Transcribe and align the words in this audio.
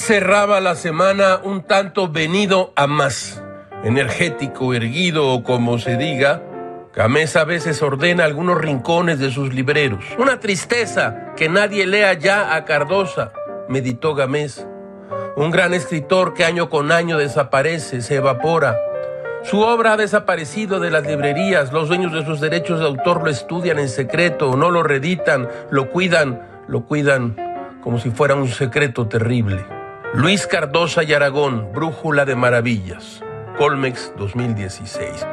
cerraba 0.00 0.60
la 0.60 0.74
semana 0.74 1.40
un 1.42 1.62
tanto 1.62 2.08
venido 2.08 2.72
a 2.76 2.86
más. 2.86 3.42
Energético, 3.82 4.72
erguido 4.72 5.28
o 5.28 5.42
como 5.42 5.78
se 5.78 5.96
diga, 5.96 6.42
Gamés 6.94 7.34
a 7.36 7.44
veces 7.44 7.82
ordena 7.82 8.24
algunos 8.24 8.56
rincones 8.58 9.18
de 9.18 9.30
sus 9.30 9.52
libreros. 9.52 10.04
Una 10.16 10.38
tristeza 10.38 11.32
que 11.36 11.48
nadie 11.48 11.86
lea 11.86 12.12
ya 12.14 12.54
a 12.54 12.64
Cardosa, 12.64 13.32
meditó 13.68 14.14
Gamés. 14.14 14.66
Un 15.36 15.50
gran 15.50 15.74
escritor 15.74 16.34
que 16.34 16.44
año 16.44 16.70
con 16.70 16.92
año 16.92 17.18
desaparece, 17.18 18.00
se 18.00 18.16
evapora. 18.16 18.78
Su 19.42 19.60
obra 19.60 19.94
ha 19.94 19.96
desaparecido 19.96 20.78
de 20.78 20.90
las 20.90 21.04
librerías, 21.04 21.72
los 21.72 21.88
dueños 21.88 22.12
de 22.12 22.24
sus 22.24 22.40
derechos 22.40 22.78
de 22.78 22.86
autor 22.86 23.24
lo 23.24 23.30
estudian 23.30 23.78
en 23.78 23.88
secreto, 23.88 24.56
no 24.56 24.70
lo 24.70 24.82
reeditan, 24.82 25.48
lo 25.70 25.90
cuidan, 25.90 26.62
lo 26.68 26.86
cuidan 26.86 27.36
como 27.82 27.98
si 27.98 28.10
fuera 28.10 28.34
un 28.34 28.48
secreto 28.48 29.08
terrible. 29.08 29.83
Luis 30.14 30.46
Cardosa 30.46 31.02
y 31.02 31.12
Aragón, 31.12 31.72
Brújula 31.72 32.24
de 32.24 32.36
Maravillas, 32.36 33.20
Colmex 33.58 34.12
2016. 34.16 35.26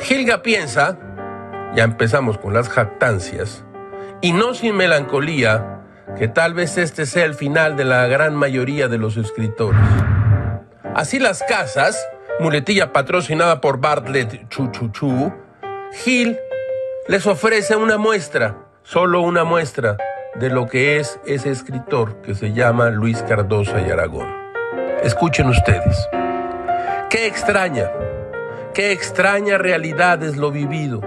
Gilga 0.00 0.42
piensa, 0.42 0.98
ya 1.74 1.84
empezamos 1.84 2.36
con 2.36 2.52
las 2.52 2.68
jactancias, 2.68 3.64
y 4.20 4.32
no 4.32 4.52
sin 4.52 4.76
melancolía, 4.76 5.80
que 6.18 6.28
tal 6.28 6.52
vez 6.52 6.76
este 6.76 7.06
sea 7.06 7.24
el 7.24 7.32
final 7.32 7.78
de 7.78 7.86
la 7.86 8.06
gran 8.06 8.36
mayoría 8.36 8.86
de 8.88 8.98
los 8.98 9.16
escritores. 9.16 9.80
Así 10.94 11.18
las 11.18 11.42
casas, 11.42 11.98
muletilla 12.38 12.92
patrocinada 12.92 13.62
por 13.62 13.80
Bartlett 13.80 14.46
Chuchuchu, 14.50 15.32
Gil 16.04 16.38
les 17.08 17.26
ofrece 17.26 17.76
una 17.76 17.96
muestra, 17.96 18.58
solo 18.82 19.22
una 19.22 19.44
muestra, 19.44 19.96
de 20.38 20.50
lo 20.50 20.68
que 20.68 20.98
es 20.98 21.18
ese 21.26 21.50
escritor 21.50 22.20
que 22.22 22.34
se 22.34 22.52
llama 22.52 22.90
Luis 22.90 23.22
Cardosa 23.22 23.80
y 23.80 23.90
Aragón. 23.90 24.28
Escuchen 25.02 25.48
ustedes. 25.48 26.08
Qué 27.10 27.26
extraña, 27.26 27.90
qué 28.74 28.92
extraña 28.92 29.58
realidad 29.58 30.22
es 30.22 30.36
lo 30.36 30.50
vivido. 30.50 31.00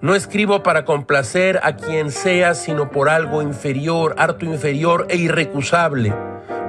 No 0.00 0.14
escribo 0.14 0.62
para 0.62 0.84
complacer 0.84 1.60
a 1.62 1.76
quien 1.76 2.10
sea, 2.10 2.54
sino 2.54 2.90
por 2.90 3.08
algo 3.08 3.42
inferior, 3.42 4.14
harto 4.18 4.44
inferior 4.44 5.06
e 5.08 5.16
irrecusable, 5.16 6.14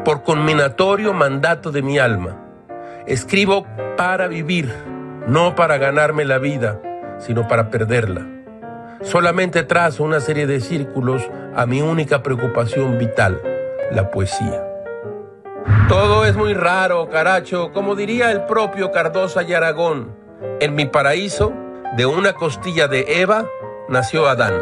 por 0.03 0.23
conminatorio 0.23 1.13
mandato 1.13 1.71
de 1.71 1.81
mi 1.81 1.99
alma. 1.99 2.41
Escribo 3.07 3.65
para 3.97 4.27
vivir, 4.27 4.73
no 5.27 5.55
para 5.55 5.77
ganarme 5.77 6.25
la 6.25 6.37
vida, 6.37 6.79
sino 7.19 7.47
para 7.47 7.69
perderla. 7.69 8.34
Solamente 9.01 9.63
trazo 9.63 10.03
una 10.03 10.19
serie 10.19 10.47
de 10.47 10.59
círculos 10.59 11.21
a 11.55 11.65
mi 11.65 11.81
única 11.81 12.23
preocupación 12.23 12.97
vital, 12.97 13.41
la 13.91 14.09
poesía. 14.11 14.63
Todo 15.87 16.25
es 16.25 16.35
muy 16.35 16.53
raro, 16.53 17.09
caracho, 17.09 17.71
como 17.71 17.95
diría 17.95 18.31
el 18.31 18.45
propio 18.45 18.91
Cardosa 18.91 19.43
y 19.43 19.53
Aragón. 19.53 20.15
En 20.59 20.75
mi 20.75 20.85
paraíso, 20.85 21.53
de 21.95 22.05
una 22.05 22.33
costilla 22.33 22.87
de 22.87 23.21
Eva, 23.21 23.45
nació 23.89 24.27
Adán. 24.27 24.53